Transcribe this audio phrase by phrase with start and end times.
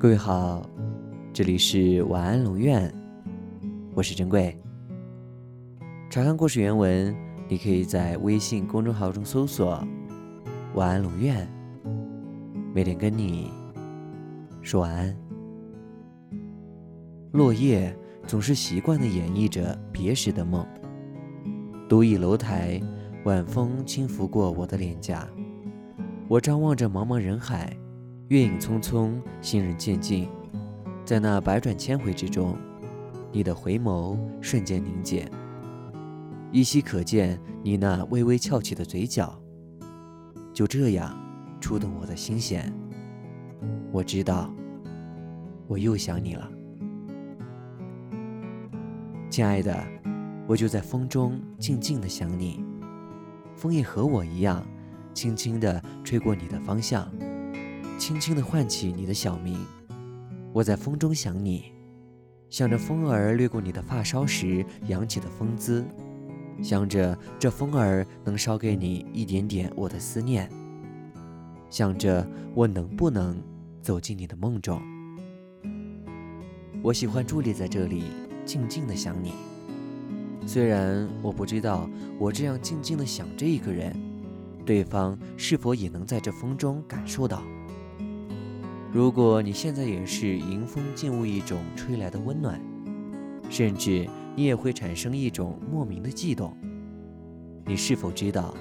[0.00, 0.66] 各位好，
[1.30, 2.90] 这里是晚安龙院，
[3.94, 4.58] 我是珍贵。
[6.08, 7.14] 查看故事原文，
[7.46, 9.86] 你可以在微信公众号中搜索
[10.72, 11.46] “晚安龙院”，
[12.72, 13.52] 每天跟你
[14.62, 15.14] 说晚安。
[17.32, 17.94] 落叶
[18.26, 20.66] 总是习惯地演绎着别时的梦。
[21.90, 22.80] 独倚楼台，
[23.24, 25.28] 晚风轻拂过我的脸颊，
[26.26, 27.76] 我张望着茫茫人海，
[28.30, 30.28] 月影匆匆，行人渐近，
[31.04, 32.56] 在那百转千回之中，
[33.32, 35.28] 你的回眸瞬间凝结，
[36.52, 39.36] 依稀可见你那微微翘起的嘴角。
[40.52, 41.18] 就这样，
[41.60, 42.72] 触动我的心弦。
[43.90, 44.48] 我知道，
[45.66, 46.48] 我又想你了。
[49.28, 49.76] 亲爱的，
[50.46, 52.64] 我就在风中静静的想你，
[53.56, 54.64] 风也和我一样，
[55.12, 57.12] 轻轻的吹过你的方向，
[58.00, 59.58] 轻轻地唤起你的小名。
[60.54, 61.70] 我在风中想你，
[62.48, 65.84] 想着风儿掠过你的发梢时扬起的风姿，
[66.62, 70.48] 想着这风儿能捎给你一点点我的思念，
[71.68, 73.36] 想着我能不能
[73.82, 74.80] 走进你的梦中。
[76.82, 78.04] 我喜欢伫立在这里。
[78.46, 79.34] 静静的想你，
[80.44, 83.94] 虽然我不知道我这样静静的想着一个人，
[84.64, 87.44] 对方是否也能在这风中感受到。
[88.92, 92.60] 如果你现在也是迎风进入一种吹来的温暖，
[93.48, 96.56] 甚至你也会产生一种莫名的悸动，
[97.64, 98.52] 你是否知道，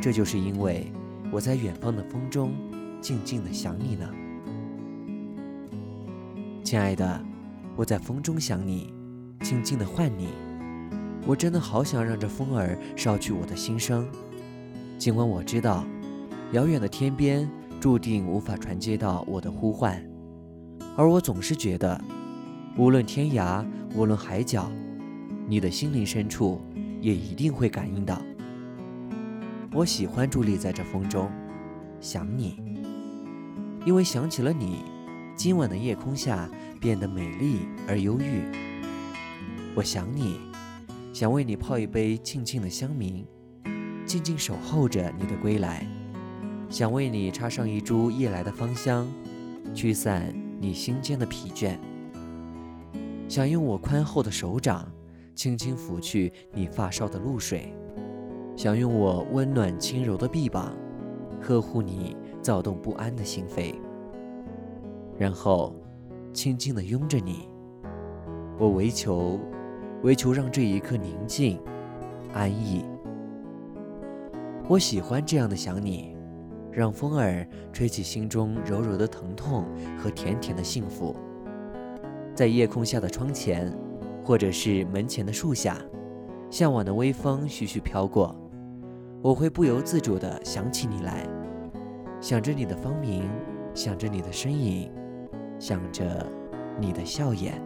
[0.00, 0.92] 这就是因为
[1.32, 2.52] 我在远方的风中
[3.00, 4.08] 静静的想你呢？
[6.62, 7.20] 亲爱的，
[7.74, 8.92] 我在风中想你。
[9.40, 10.30] 静静的唤你，
[11.24, 14.06] 我真的好想让这风儿捎去我的心声。
[14.98, 15.86] 尽管我知道，
[16.52, 17.48] 遥远的天边
[17.80, 20.02] 注定无法传接到我的呼唤，
[20.96, 22.00] 而我总是觉得，
[22.76, 23.64] 无论天涯，
[23.94, 24.68] 无论海角，
[25.46, 26.60] 你的心灵深处
[27.00, 28.20] 也一定会感应到。
[29.72, 31.30] 我喜欢伫立在这风中，
[32.00, 32.60] 想你，
[33.86, 34.82] 因为想起了你，
[35.36, 38.42] 今晚的夜空下变得美丽而忧郁。
[39.76, 40.40] 我想你，
[41.12, 43.24] 想为你泡一杯静静的香茗，
[44.04, 45.86] 静静守候着你的归来；
[46.68, 49.08] 想为你插上一株夜来的芳香，
[49.74, 51.78] 驱散你心间的疲倦；
[53.28, 54.86] 想用我宽厚的手掌，
[55.34, 57.72] 轻轻抚去你发梢的露水；
[58.56, 60.76] 想用我温暖轻柔的臂膀，
[61.40, 63.74] 呵护你躁动不安的心扉，
[65.16, 65.74] 然后
[66.32, 67.48] 轻轻地拥着你。
[68.58, 69.38] 我唯求。
[70.04, 71.60] 唯求让这一刻宁静、
[72.32, 72.84] 安逸。
[74.68, 76.14] 我喜欢这样的想你，
[76.70, 79.64] 让风儿吹起心中柔柔的疼痛
[79.98, 81.16] 和甜甜的幸福。
[82.34, 83.72] 在夜空下的窗前，
[84.24, 85.78] 或者是门前的树下，
[86.50, 88.34] 向晚的微风徐徐飘过，
[89.20, 91.26] 我会不由自主地想起你来，
[92.20, 93.28] 想着你的芳名，
[93.74, 94.90] 想着你的身影，
[95.58, 96.26] 想着
[96.80, 97.60] 你的笑颜。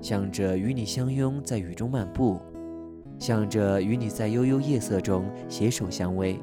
[0.00, 2.38] 想着与你相拥在雨中漫步，
[3.18, 6.36] 想着与你在悠悠夜色中携手相偎，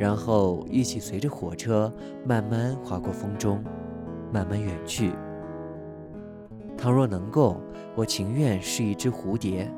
[0.00, 1.92] 然后一起随着火车
[2.24, 3.62] 慢慢划过风中，
[4.32, 5.12] 慢慢远去。
[6.74, 7.60] 倘若能够，
[7.94, 9.70] 我情愿是一只蝴蝶，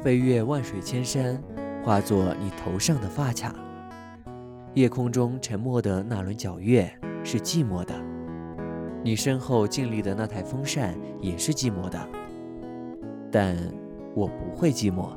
[0.00, 1.38] 飞越万水千山，
[1.84, 3.54] 化作你头上的发卡。
[4.72, 6.90] 夜空中沉默的那轮皎月
[7.22, 7.94] 是寂寞的。
[9.02, 12.08] 你身后静立的那台风扇也是寂寞的，
[13.30, 13.54] 但
[14.14, 15.10] 我不会寂寞，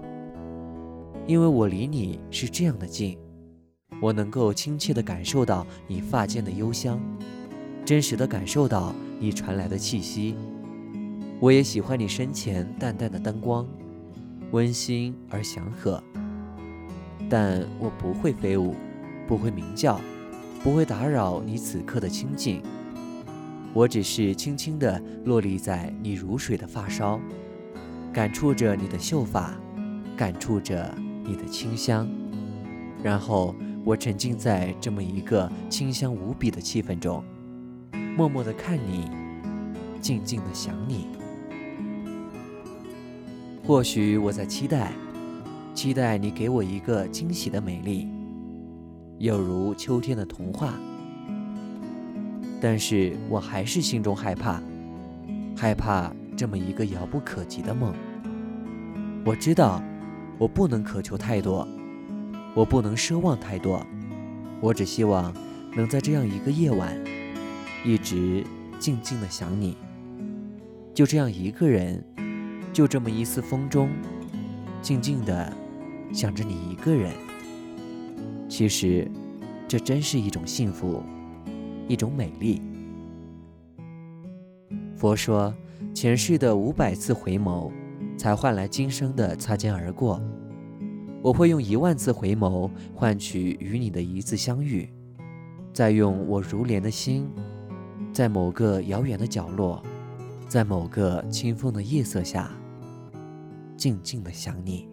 [1.26, 3.18] 因为我离你是这样的近，
[4.00, 7.00] 我能够亲切地感受到你发间的幽香，
[7.86, 10.36] 真实地感受到你传来的气息。
[11.40, 13.68] 我也喜欢你身前淡淡的灯光，
[14.52, 16.04] 温馨而祥和。
[17.30, 18.76] 但我不会飞舞，
[19.28, 20.00] 不会鸣叫，
[20.64, 22.62] 不会打扰你此刻的清静。
[23.74, 27.20] 我只是轻轻地落立在你如水的发梢，
[28.14, 29.54] 感触着你的秀发，
[30.16, 32.10] 感触着你的清香，
[33.04, 33.54] 然后
[33.88, 37.24] 我沉浸在这么一个清香无比的气氛中，
[38.18, 39.10] 默默地看你，
[40.02, 41.08] 静静地想你。
[43.66, 44.92] 或许我在期待，
[45.74, 48.10] 期待你给我一个惊喜的美丽，
[49.20, 50.74] 有如秋天的童话。
[52.60, 54.62] 但是我还是心中害怕，
[55.56, 57.94] 害怕这么一个遥不可及的梦。
[59.24, 59.82] 我知道，
[60.38, 61.66] 我不能渴求太多，
[62.58, 63.86] 我不能奢望太多，
[64.60, 65.32] 我只希望
[65.76, 67.00] 能在这样一个夜晚，
[67.86, 68.44] 一直
[68.80, 69.78] 静静的想你。
[70.92, 72.04] 就这样一个人，
[72.74, 73.92] 就这么一丝风中，
[74.82, 75.54] 静静的
[76.12, 77.14] 想着你一个人。
[78.50, 79.08] 其实，
[79.68, 81.04] 这真是一种幸福，
[81.88, 82.60] 一种美丽。
[84.96, 85.54] 佛说，
[85.94, 87.72] 前世的五百次回眸，
[88.18, 90.20] 才换来今生的擦肩而过。
[91.28, 94.90] 我会用一万次回眸，换取与你的一次相遇，
[95.74, 97.30] 再用我如莲的心，
[98.14, 99.84] 在某个遥远的角落。
[100.48, 102.50] 在某个清风的夜色下，
[103.76, 104.88] 静静的想你。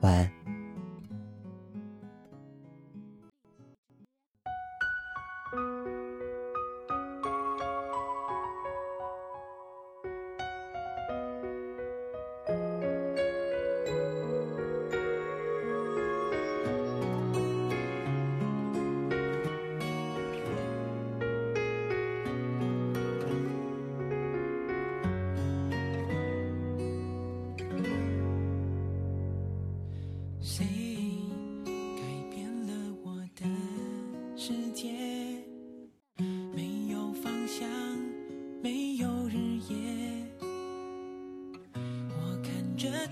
[0.00, 0.37] 晚安。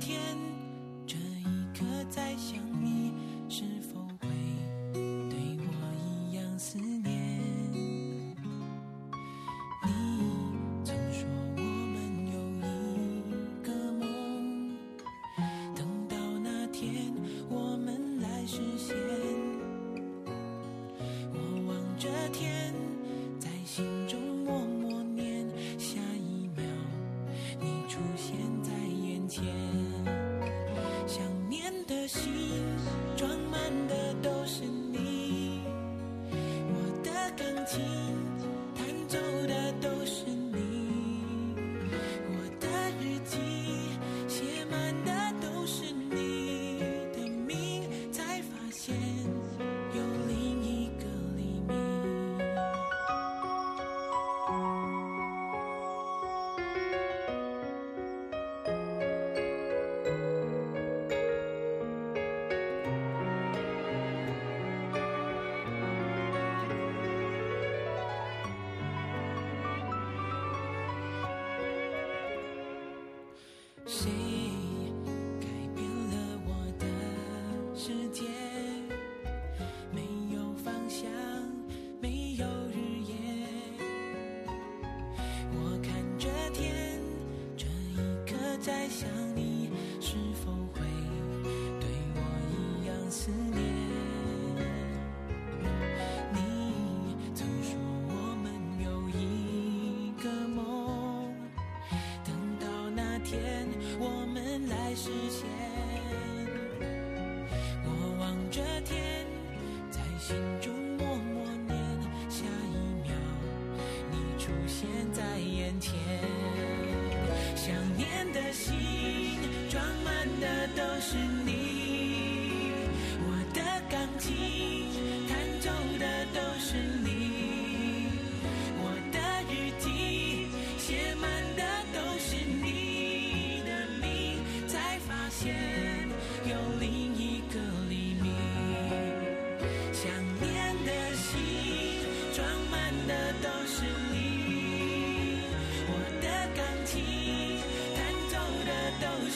[0.00, 0.36] 天
[1.06, 2.65] 这一刻在想
[37.66, 38.15] 情。
[73.88, 74.10] 谁
[75.40, 75.46] 改
[75.76, 76.84] 变了我的
[77.72, 78.24] 世界？
[79.92, 80.02] 没
[80.34, 81.08] 有方向
[82.00, 83.14] 没有日夜。
[85.52, 87.00] 我看着天
[87.56, 87.96] 这一
[88.26, 89.08] 刻在想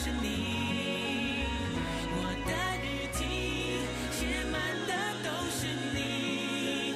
[0.03, 1.45] 是你，
[2.09, 2.17] 我
[2.47, 3.21] 的日记
[4.11, 4.91] 写满的
[5.21, 5.59] 都是
[5.93, 5.99] 你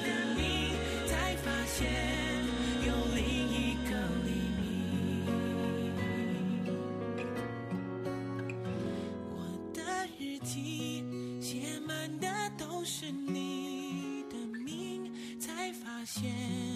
[0.02, 0.74] 的名，
[1.06, 1.86] 才发现
[2.84, 3.90] 有另一个
[4.24, 4.60] 黎明。
[9.36, 9.38] 我
[9.72, 9.78] 的
[10.18, 10.50] 日记
[11.40, 12.26] 写满的
[12.58, 15.08] 都是你的名，
[15.38, 16.75] 才发现。